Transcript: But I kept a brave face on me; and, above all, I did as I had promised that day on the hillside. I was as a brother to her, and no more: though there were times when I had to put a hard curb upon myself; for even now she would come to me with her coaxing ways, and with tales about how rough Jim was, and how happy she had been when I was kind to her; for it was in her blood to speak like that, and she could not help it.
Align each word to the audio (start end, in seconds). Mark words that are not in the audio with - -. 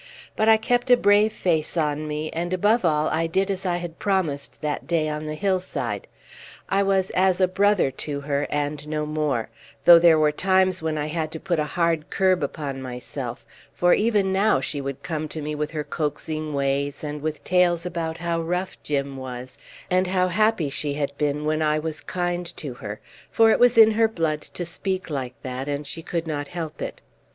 But 0.35 0.49
I 0.49 0.57
kept 0.57 0.89
a 0.89 0.97
brave 0.97 1.31
face 1.31 1.77
on 1.77 2.07
me; 2.07 2.31
and, 2.31 2.53
above 2.55 2.83
all, 2.83 3.07
I 3.09 3.27
did 3.27 3.51
as 3.51 3.67
I 3.67 3.77
had 3.77 3.99
promised 3.99 4.61
that 4.63 4.87
day 4.87 5.07
on 5.07 5.27
the 5.27 5.35
hillside. 5.35 6.07
I 6.69 6.81
was 6.81 7.11
as 7.11 7.39
a 7.39 7.47
brother 7.47 7.91
to 7.91 8.21
her, 8.21 8.47
and 8.49 8.87
no 8.87 9.05
more: 9.05 9.51
though 9.85 9.99
there 9.99 10.17
were 10.17 10.31
times 10.31 10.81
when 10.81 10.97
I 10.97 11.05
had 11.05 11.29
to 11.33 11.39
put 11.39 11.59
a 11.59 11.65
hard 11.77 12.09
curb 12.09 12.41
upon 12.41 12.81
myself; 12.81 13.45
for 13.75 13.93
even 13.93 14.33
now 14.33 14.59
she 14.59 14.81
would 14.81 15.03
come 15.03 15.27
to 15.27 15.39
me 15.39 15.53
with 15.53 15.69
her 15.69 15.83
coaxing 15.83 16.55
ways, 16.55 17.03
and 17.03 17.21
with 17.21 17.43
tales 17.43 17.85
about 17.85 18.17
how 18.17 18.41
rough 18.41 18.81
Jim 18.81 19.17
was, 19.17 19.59
and 19.91 20.07
how 20.07 20.29
happy 20.29 20.71
she 20.71 20.95
had 20.95 21.15
been 21.19 21.45
when 21.45 21.61
I 21.61 21.77
was 21.77 22.01
kind 22.01 22.47
to 22.57 22.73
her; 22.73 22.99
for 23.29 23.51
it 23.51 23.59
was 23.59 23.77
in 23.77 23.91
her 23.91 24.07
blood 24.07 24.41
to 24.41 24.65
speak 24.65 25.11
like 25.11 25.35
that, 25.43 25.67
and 25.67 25.85
she 25.85 26.01
could 26.01 26.25
not 26.25 26.47
help 26.47 26.81
it. 26.81 27.01